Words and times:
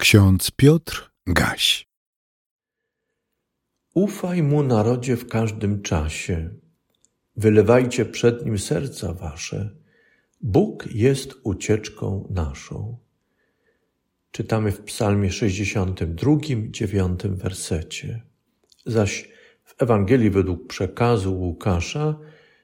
Ksiądz 0.00 0.50
Piotr 0.50 1.10
Gaś. 1.26 1.88
Ufaj 3.94 4.42
mu 4.42 4.62
narodzie 4.62 5.16
w 5.16 5.28
każdym 5.28 5.82
czasie. 5.82 6.50
Wylewajcie 7.36 8.04
przed 8.04 8.44
nim 8.46 8.58
serca 8.58 9.12
wasze. 9.12 9.76
Bóg 10.40 10.88
jest 10.92 11.34
ucieczką 11.42 12.28
naszą. 12.30 12.98
Czytamy 14.30 14.72
w 14.72 14.80
Psalmie 14.80 15.32
62, 15.32 16.32
9 16.70 17.20
wersecie. 17.22 18.22
Zaś 18.86 19.28
w 19.64 19.82
Ewangelii 19.82 20.30
według 20.30 20.66
przekazu 20.66 21.40
Łukasza 21.40 22.18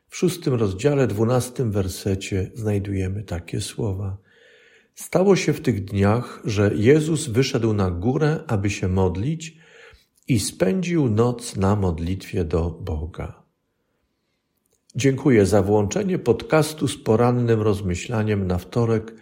w 0.08 0.16
szóstym 0.16 0.54
rozdziale, 0.54 1.06
dwunastym 1.06 1.72
wersecie 1.72 2.50
znajdujemy 2.54 3.22
takie 3.22 3.60
słowa. 3.60 4.25
Stało 4.96 5.36
się 5.36 5.52
w 5.52 5.60
tych 5.60 5.84
dniach, 5.84 6.42
że 6.44 6.70
Jezus 6.74 7.28
wyszedł 7.28 7.72
na 7.72 7.90
górę, 7.90 8.40
aby 8.46 8.70
się 8.70 8.88
modlić 8.88 9.56
i 10.28 10.40
spędził 10.40 11.10
noc 11.10 11.56
na 11.56 11.76
modlitwie 11.76 12.44
do 12.44 12.70
Boga. 12.70 13.42
Dziękuję 14.94 15.46
za 15.46 15.62
włączenie 15.62 16.18
podcastu 16.18 16.88
z 16.88 17.02
porannym 17.02 17.60
rozmyślaniem 17.60 18.46
na 18.46 18.58
wtorek, 18.58 19.14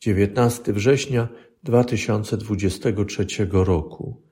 19 0.00 0.72
września 0.72 1.28
2023 1.62 3.26
roku. 3.52 4.22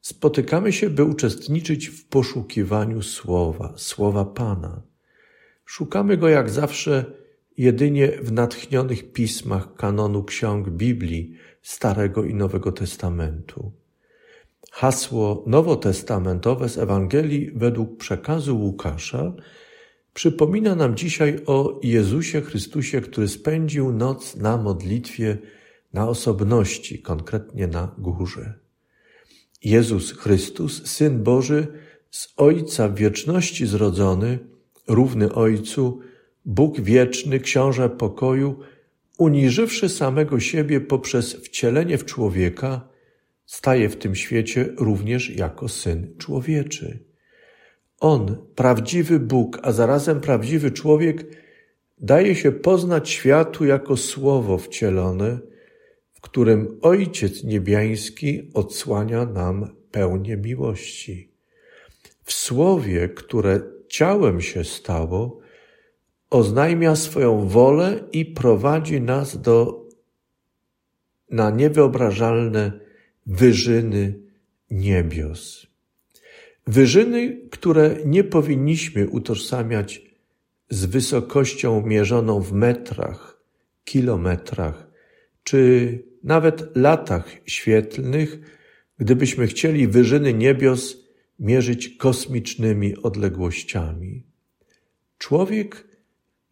Spotykamy 0.00 0.72
się, 0.72 0.90
by 0.90 1.04
uczestniczyć 1.04 1.86
w 1.86 2.08
poszukiwaniu 2.08 3.02
słowa, 3.02 3.74
słowa 3.76 4.24
Pana. 4.24 4.82
Szukamy 5.64 6.16
go 6.16 6.28
jak 6.28 6.50
zawsze 6.50 7.04
jedynie 7.60 8.08
w 8.22 8.32
natchnionych 8.32 9.12
pismach 9.12 9.74
kanonu 9.74 10.24
ksiąg 10.24 10.70
Biblii 10.70 11.34
Starego 11.62 12.24
i 12.24 12.34
Nowego 12.34 12.72
Testamentu. 12.72 13.72
Hasło 14.70 15.44
nowotestamentowe 15.46 16.68
z 16.68 16.78
Ewangelii 16.78 17.50
według 17.54 17.96
przekazu 17.96 18.58
Łukasza 18.58 19.32
przypomina 20.14 20.74
nam 20.74 20.96
dzisiaj 20.96 21.40
o 21.46 21.80
Jezusie 21.82 22.40
Chrystusie, 22.40 23.00
który 23.00 23.28
spędził 23.28 23.92
noc 23.92 24.36
na 24.36 24.56
modlitwie 24.56 25.38
na 25.92 26.08
osobności, 26.08 27.02
konkretnie 27.02 27.66
na 27.66 27.94
górze. 27.98 28.54
Jezus 29.64 30.12
Chrystus, 30.12 30.86
Syn 30.86 31.22
Boży, 31.22 31.66
z 32.10 32.28
Ojca 32.36 32.88
wieczności 32.88 33.66
zrodzony, 33.66 34.38
równy 34.88 35.32
Ojcu, 35.32 36.00
Bóg 36.44 36.80
wieczny, 36.80 37.40
Książę 37.40 37.88
pokoju, 37.88 38.58
uniżywszy 39.18 39.88
samego 39.88 40.40
siebie 40.40 40.80
poprzez 40.80 41.34
wcielenie 41.34 41.98
w 41.98 42.04
człowieka, 42.04 42.88
staje 43.46 43.88
w 43.88 43.96
tym 43.96 44.14
świecie 44.14 44.68
również 44.78 45.36
jako 45.36 45.68
Syn 45.68 46.14
Człowieczy. 46.18 47.04
On, 48.00 48.36
prawdziwy 48.54 49.20
Bóg, 49.20 49.58
a 49.62 49.72
zarazem 49.72 50.20
prawdziwy 50.20 50.70
człowiek, 50.70 51.24
daje 51.98 52.34
się 52.34 52.52
poznać 52.52 53.10
światu 53.10 53.64
jako 53.64 53.96
Słowo 53.96 54.58
wcielone, 54.58 55.38
w 56.12 56.20
którym 56.20 56.78
Ojciec 56.82 57.44
Niebiański 57.44 58.50
odsłania 58.54 59.26
nam 59.26 59.74
pełnię 59.90 60.36
miłości. 60.36 61.30
W 62.22 62.32
Słowie, 62.32 63.08
które 63.08 63.60
ciałem 63.88 64.40
się 64.40 64.64
stało, 64.64 65.40
oznajmia 66.30 66.96
swoją 66.96 67.48
wolę 67.48 68.04
i 68.12 68.26
prowadzi 68.26 69.00
nas 69.00 69.40
do, 69.40 69.86
na 71.30 71.50
niewyobrażalne 71.50 72.72
wyżyny 73.26 74.20
niebios. 74.70 75.66
Wyżyny, 76.66 77.40
które 77.50 77.96
nie 78.04 78.24
powinniśmy 78.24 79.08
utożsamiać 79.08 80.02
z 80.70 80.84
wysokością 80.84 81.86
mierzoną 81.86 82.40
w 82.40 82.52
metrach, 82.52 83.40
kilometrach 83.84 84.90
czy 85.44 86.02
nawet 86.24 86.76
latach 86.76 87.30
świetlnych, 87.46 88.38
gdybyśmy 88.98 89.46
chcieli 89.46 89.88
wyżyny 89.88 90.34
niebios 90.34 90.96
mierzyć 91.38 91.88
kosmicznymi 91.88 92.96
odległościami. 92.96 94.26
Człowiek, 95.18 95.89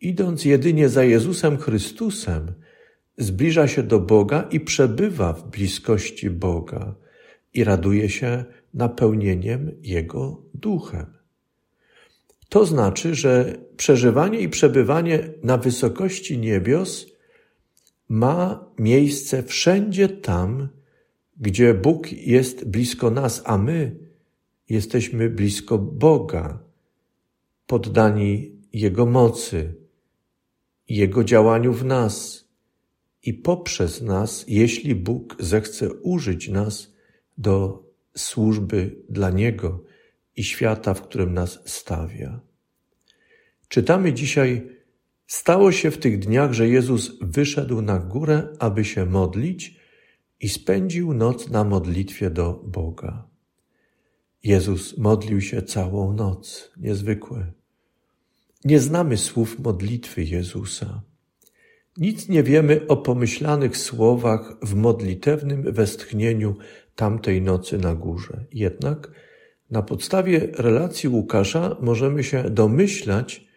idąc 0.00 0.44
jedynie 0.44 0.88
za 0.88 1.04
Jezusem 1.04 1.58
Chrystusem, 1.58 2.52
zbliża 3.18 3.68
się 3.68 3.82
do 3.82 4.00
Boga 4.00 4.48
i 4.50 4.60
przebywa 4.60 5.32
w 5.32 5.50
bliskości 5.50 6.30
Boga 6.30 6.94
i 7.54 7.64
raduje 7.64 8.08
się 8.08 8.44
napełnieniem 8.74 9.72
Jego 9.82 10.42
duchem. 10.54 11.06
To 12.48 12.66
znaczy, 12.66 13.14
że 13.14 13.58
przeżywanie 13.76 14.40
i 14.40 14.48
przebywanie 14.48 15.28
na 15.42 15.56
wysokości 15.56 16.38
niebios 16.38 17.06
ma 18.08 18.64
miejsce 18.78 19.42
wszędzie 19.42 20.08
tam, 20.08 20.68
gdzie 21.36 21.74
Bóg 21.74 22.12
jest 22.12 22.68
blisko 22.68 23.10
nas, 23.10 23.42
a 23.44 23.58
my 23.58 23.96
jesteśmy 24.68 25.30
blisko 25.30 25.78
Boga, 25.78 26.58
poddani 27.66 28.52
Jego 28.72 29.06
mocy, 29.06 29.74
Jego 30.88 31.24
działaniu 31.24 31.72
w 31.72 31.84
nas 31.84 32.44
i 33.22 33.34
poprzez 33.34 34.02
nas, 34.02 34.44
jeśli 34.48 34.94
Bóg 34.94 35.36
zechce 35.38 35.94
użyć 35.94 36.48
nas 36.48 36.94
do 37.38 37.84
służby 38.16 38.96
dla 39.08 39.30
Niego 39.30 39.84
i 40.36 40.44
świata, 40.44 40.94
w 40.94 41.02
którym 41.02 41.34
nas 41.34 41.60
stawia. 41.64 42.40
Czytamy 43.68 44.12
dzisiaj 44.12 44.78
Stało 45.28 45.72
się 45.72 45.90
w 45.90 45.98
tych 45.98 46.18
dniach, 46.18 46.52
że 46.52 46.68
Jezus 46.68 47.18
wyszedł 47.20 47.82
na 47.82 47.98
górę, 47.98 48.48
aby 48.58 48.84
się 48.84 49.06
modlić 49.06 49.80
i 50.40 50.48
spędził 50.48 51.14
noc 51.14 51.50
na 51.50 51.64
modlitwie 51.64 52.30
do 52.30 52.62
Boga. 52.66 53.28
Jezus 54.42 54.98
modlił 54.98 55.40
się 55.40 55.62
całą 55.62 56.12
noc, 56.12 56.72
niezwykłe. 56.76 57.52
Nie 58.64 58.80
znamy 58.80 59.16
słów 59.16 59.58
modlitwy 59.58 60.24
Jezusa. 60.24 61.02
Nic 61.96 62.28
nie 62.28 62.42
wiemy 62.42 62.86
o 62.86 62.96
pomyślanych 62.96 63.76
słowach 63.76 64.56
w 64.62 64.74
modlitewnym 64.74 65.72
westchnieniu 65.72 66.56
tamtej 66.94 67.42
nocy 67.42 67.78
na 67.78 67.94
górze. 67.94 68.44
Jednak 68.52 69.10
na 69.70 69.82
podstawie 69.82 70.48
relacji 70.52 71.08
Łukasza 71.08 71.76
możemy 71.80 72.24
się 72.24 72.50
domyślać, 72.50 73.48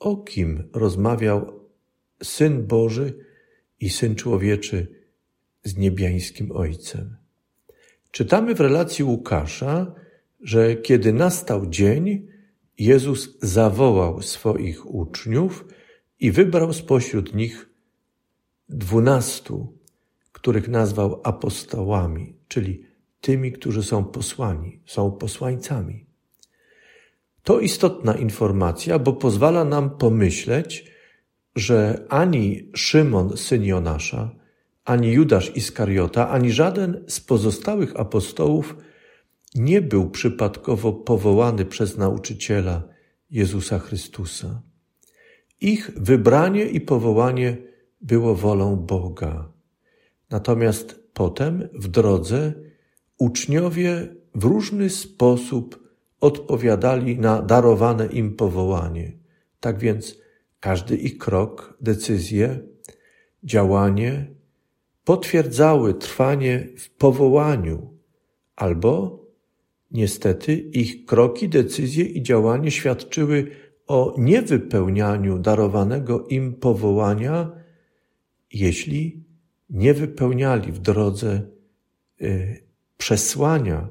o 0.00 0.16
kim 0.16 0.68
rozmawiał 0.72 1.60
Syn 2.22 2.66
Boży 2.66 3.18
i 3.80 3.90
Syn 3.90 4.14
Człowieczy 4.14 4.86
z 5.64 5.76
niebiańskim 5.76 6.52
Ojcem. 6.52 7.16
Czytamy 8.10 8.54
w 8.54 8.60
relacji 8.60 9.04
Łukasza, 9.04 9.94
że 10.40 10.76
kiedy 10.76 11.12
nastał 11.12 11.66
dzień, 11.66 12.26
Jezus 12.78 13.38
zawołał 13.42 14.22
swoich 14.22 14.94
uczniów 14.94 15.64
i 16.20 16.32
wybrał 16.32 16.72
spośród 16.72 17.34
nich 17.34 17.68
dwunastu, 18.68 19.78
których 20.32 20.68
nazwał 20.68 21.20
apostołami, 21.24 22.36
czyli 22.48 22.82
tymi, 23.20 23.52
którzy 23.52 23.82
są 23.82 24.04
posłani, 24.04 24.80
są 24.86 25.12
posłańcami. 25.12 26.06
To 27.42 27.60
istotna 27.60 28.14
informacja, 28.14 28.98
bo 28.98 29.12
pozwala 29.12 29.64
nam 29.64 29.90
pomyśleć, 29.90 30.90
że 31.56 32.06
ani 32.08 32.70
Szymon, 32.74 33.36
syn 33.36 33.64
Jonasza, 33.64 34.30
ani 34.84 35.12
Judasz 35.12 35.56
Iskariota, 35.56 36.28
ani 36.28 36.52
żaden 36.52 37.04
z 37.08 37.20
pozostałych 37.20 38.00
apostołów 38.00 38.76
nie 39.54 39.82
był 39.82 40.10
przypadkowo 40.10 40.92
powołany 40.92 41.64
przez 41.64 41.96
nauczyciela 41.96 42.88
Jezusa 43.30 43.78
Chrystusa. 43.78 44.62
Ich 45.60 45.90
wybranie 45.96 46.64
i 46.64 46.80
powołanie 46.80 47.56
było 48.00 48.34
wolą 48.34 48.76
Boga. 48.76 49.52
Natomiast 50.30 51.04
potem 51.14 51.68
w 51.72 51.88
drodze 51.88 52.52
uczniowie 53.18 54.14
w 54.34 54.44
różny 54.44 54.90
sposób 54.90 55.84
odpowiadali 56.20 57.18
na 57.18 57.42
darowane 57.42 58.06
im 58.06 58.36
powołanie. 58.36 59.12
Tak 59.60 59.78
więc 59.78 60.18
każdy 60.60 60.96
ich 60.96 61.18
krok, 61.18 61.76
decyzje, 61.80 62.58
działanie 63.44 64.34
potwierdzały 65.04 65.94
trwanie 65.94 66.68
w 66.78 66.90
powołaniu, 66.90 67.98
albo 68.56 69.23
niestety 69.94 70.54
ich 70.54 71.04
kroki, 71.04 71.48
decyzje 71.48 72.04
i 72.04 72.22
działanie 72.22 72.70
świadczyły 72.70 73.50
o 73.86 74.14
niewypełnianiu 74.18 75.38
darowanego 75.38 76.26
im 76.26 76.54
powołania, 76.54 77.52
jeśli 78.52 79.24
nie 79.70 79.94
wypełniali 79.94 80.72
w 80.72 80.78
drodze 80.78 81.42
y, 82.22 82.64
przesłania 82.98 83.88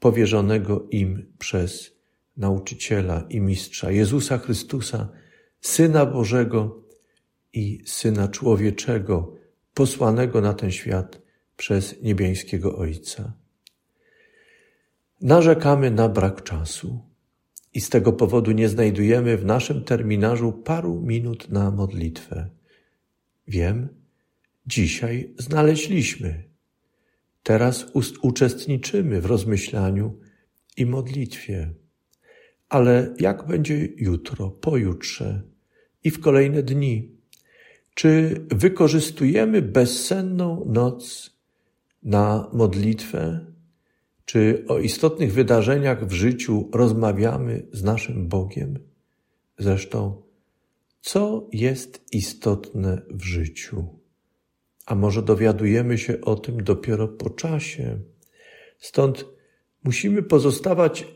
powierzonego 0.00 0.86
im 0.90 1.32
przez 1.38 1.96
nauczyciela 2.36 3.26
i 3.30 3.40
mistrza 3.40 3.90
Jezusa 3.90 4.38
Chrystusa, 4.38 5.08
Syna 5.60 6.06
Bożego 6.06 6.84
i 7.52 7.82
Syna 7.86 8.28
Człowieczego, 8.28 9.34
posłanego 9.74 10.40
na 10.40 10.54
ten 10.54 10.70
świat 10.70 11.22
przez 11.56 12.02
niebiańskiego 12.02 12.76
Ojca. 12.76 13.43
Narzekamy 15.24 15.90
na 15.90 16.08
brak 16.08 16.42
czasu 16.42 17.00
i 17.74 17.80
z 17.80 17.88
tego 17.88 18.12
powodu 18.12 18.52
nie 18.52 18.68
znajdujemy 18.68 19.36
w 19.36 19.44
naszym 19.44 19.84
terminarzu 19.84 20.52
paru 20.52 21.00
minut 21.00 21.50
na 21.50 21.70
modlitwę. 21.70 22.48
Wiem, 23.48 23.88
dzisiaj 24.66 25.34
znaleźliśmy. 25.38 26.44
Teraz 27.42 27.86
uczestniczymy 28.22 29.20
w 29.20 29.26
rozmyślaniu 29.26 30.18
i 30.76 30.86
modlitwie. 30.86 31.74
Ale 32.68 33.14
jak 33.20 33.46
będzie 33.46 33.88
jutro, 33.96 34.50
pojutrze 34.50 35.42
i 36.04 36.10
w 36.10 36.20
kolejne 36.20 36.62
dni? 36.62 37.10
Czy 37.94 38.40
wykorzystujemy 38.50 39.62
bezsenną 39.62 40.64
noc 40.66 41.30
na 42.02 42.50
modlitwę? 42.52 43.53
Czy 44.24 44.64
o 44.68 44.78
istotnych 44.78 45.32
wydarzeniach 45.32 46.06
w 46.06 46.12
życiu 46.12 46.70
rozmawiamy 46.72 47.66
z 47.72 47.82
naszym 47.82 48.28
Bogiem? 48.28 48.78
Zresztą, 49.58 50.22
co 51.00 51.48
jest 51.52 52.04
istotne 52.12 53.02
w 53.10 53.24
życiu? 53.24 53.86
A 54.86 54.94
może 54.94 55.22
dowiadujemy 55.22 55.98
się 55.98 56.20
o 56.20 56.36
tym 56.36 56.64
dopiero 56.64 57.08
po 57.08 57.30
czasie? 57.30 58.00
Stąd 58.78 59.24
musimy 59.84 60.22
pozostawać 60.22 61.06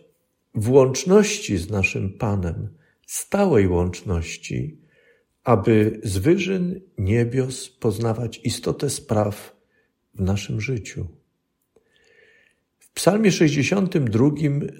w 0.54 0.70
łączności 0.70 1.58
z 1.58 1.70
naszym 1.70 2.18
Panem, 2.18 2.68
stałej 3.06 3.68
łączności, 3.68 4.80
aby 5.44 6.00
z 6.04 6.18
wyżyn 6.18 6.80
niebios 6.98 7.68
poznawać 7.68 8.40
istotę 8.44 8.90
spraw 8.90 9.56
w 10.14 10.20
naszym 10.20 10.60
życiu. 10.60 11.17
Psalmie 12.98 13.32
62 13.32 14.30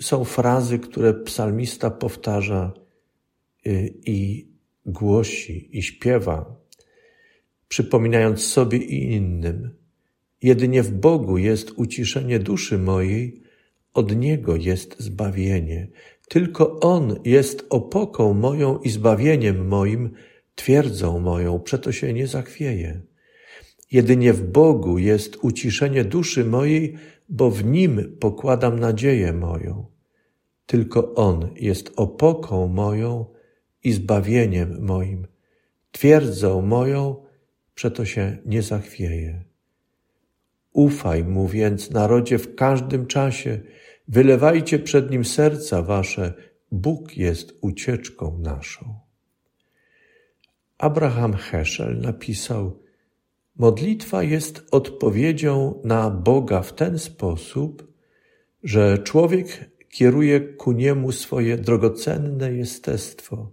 są 0.01 0.25
frazy, 0.25 0.79
które 0.79 1.15
psalmista 1.15 1.91
powtarza 1.91 2.73
y, 3.67 3.95
i 4.07 4.49
głosi 4.87 5.79
i 5.79 5.83
śpiewa, 5.83 6.57
przypominając 7.69 8.45
sobie 8.45 8.79
i 8.79 9.13
innym. 9.13 9.71
Jedynie 10.43 10.83
w 10.83 10.93
Bogu 10.93 11.39
jest 11.39 11.71
uciszenie 11.77 12.39
duszy 12.39 12.79
mojej, 12.79 13.43
od 13.95 14.17
Niego 14.17 14.57
jest 14.57 15.01
zbawienie. 15.01 15.89
Tylko 16.29 16.81
On 16.81 17.21
jest 17.25 17.67
opoką 17.71 18.35
moją 18.35 18.79
i 18.79 18.91
zbawieniem 18.91 19.69
moim, 19.69 20.11
twierdzą 20.55 21.21
moją, 21.21 21.61
przeto 21.61 21.93
się 21.93 22.13
nie 22.13 22.27
zachwieje. 22.27 23.01
Jedynie 23.93 24.33
w 24.33 24.43
Bogu 24.43 24.99
jest 24.99 25.37
uciszenie 25.43 26.05
duszy 26.05 26.45
mojej, 26.45 26.97
bo 27.29 27.51
w 27.51 27.65
Nim 27.65 28.17
pokładam 28.21 28.79
nadzieję 28.79 29.33
moją. 29.33 29.87
Tylko 30.67 31.15
On 31.15 31.51
jest 31.57 31.93
opoką 31.97 32.69
moją 32.69 33.27
i 33.85 33.93
zbawieniem 33.93 34.85
moim, 34.85 35.27
twierdzą 35.93 36.63
moją, 36.63 37.25
przeto 37.75 38.05
się 38.05 38.39
nie 38.47 38.63
zachwieje. 38.63 39.45
Ufaj 40.73 41.25
mu 41.25 41.49
więc, 41.49 41.91
narodzie, 41.91 42.39
w 42.39 42.55
każdym 42.55 43.07
czasie, 43.07 43.61
wylewajcie 44.09 44.79
przed 44.79 45.11
nim 45.11 45.25
serca 45.25 45.83
wasze, 45.83 46.35
Bóg 46.73 47.17
jest 47.17 47.59
ucieczką 47.61 48.39
naszą. 48.39 49.01
Abraham 50.79 51.35
Heschel 51.35 52.01
napisał: 52.01 52.83
Modlitwa 53.59 54.23
jest 54.23 54.67
odpowiedzią 54.71 55.81
na 55.85 56.11
Boga 56.11 56.63
w 56.63 56.75
ten 56.75 56.99
sposób, 56.99 57.93
że 58.63 58.99
człowiek 58.99 59.71
kieruje 59.89 60.41
ku 60.41 60.73
niemu 60.73 61.13
swoje 61.13 61.57
drogocenne 61.57 62.53
jestestwo, 62.53 63.53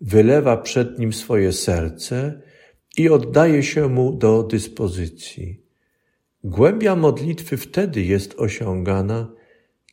wylewa 0.00 0.56
przed 0.56 0.98
nim 0.98 1.12
swoje 1.12 1.52
serce 1.52 2.40
i 2.96 3.08
oddaje 3.08 3.62
się 3.62 3.88
mu 3.88 4.12
do 4.12 4.42
dyspozycji. 4.42 5.60
Głębia 6.44 6.96
modlitwy 6.96 7.56
wtedy 7.56 8.02
jest 8.02 8.34
osiągana, 8.38 9.32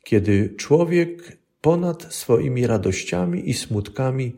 kiedy 0.03 0.55
człowiek 0.57 1.37
ponad 1.61 2.13
swoimi 2.13 2.67
radościami 2.67 3.49
i 3.49 3.53
smutkami 3.53 4.35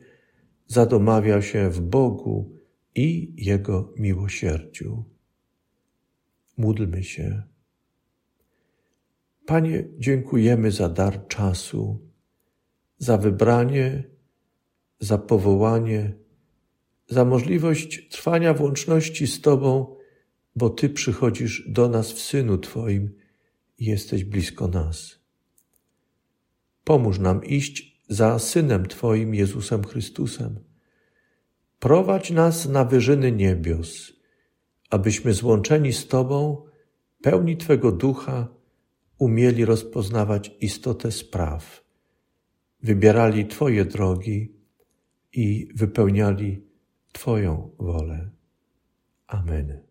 zadomawia 0.68 1.42
się 1.42 1.70
w 1.70 1.82
Bogu 1.82 2.59
i 2.96 3.34
Jego 3.38 3.94
miłosierdziu. 3.98 5.04
Módlmy 6.58 7.04
się. 7.04 7.44
Panie, 9.46 9.88
dziękujemy 9.98 10.72
za 10.72 10.90
dar 10.90 11.28
czasu, 11.28 12.10
za 12.98 13.18
wybranie, 13.18 14.04
za 15.00 15.18
powołanie, 15.18 16.14
za 17.08 17.26
możliwość 17.26 18.10
trwania 18.10 18.54
w 18.54 18.62
łączności 18.62 19.28
z 19.28 19.42
Tobą, 19.42 19.96
bo 20.56 20.70
Ty 20.70 20.90
przychodzisz 20.90 21.64
do 21.70 21.90
nas 21.90 22.12
w 22.12 22.20
Synu 22.20 22.58
Twoim 22.58 23.16
i 23.78 23.86
jesteś 23.86 24.24
blisko 24.24 24.68
nas. 24.68 25.20
Pomóż 26.84 27.20
nam 27.20 27.46
iść 27.46 28.02
za 28.10 28.40
Synem 28.40 28.86
Twoim, 28.86 29.36
Jezusem 29.36 29.84
Chrystusem. 29.84 30.69
Prowadź 31.80 32.32
nas 32.32 32.70
na 32.70 32.86
wyżyny 32.86 33.32
niebios, 33.32 34.14
abyśmy 34.90 35.34
złączeni 35.34 35.94
z 35.94 36.08
Tobą, 36.08 36.66
pełni 37.22 37.58
Twego 37.58 37.92
ducha, 37.92 38.48
umieli 39.18 39.66
rozpoznawać 39.66 40.52
istotę 40.62 41.12
spraw, 41.12 41.84
wybierali 42.84 43.48
Twoje 43.48 43.86
drogi 43.86 44.54
i 45.34 45.70
wypełniali 45.76 46.66
Twoją 47.12 47.72
wolę. 47.80 48.30
Amen. 49.28 49.89